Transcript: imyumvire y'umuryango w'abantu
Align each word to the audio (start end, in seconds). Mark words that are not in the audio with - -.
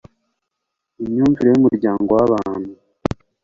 imyumvire 1.03 1.47
y'umuryango 1.51 2.03
w'abantu 2.17 2.69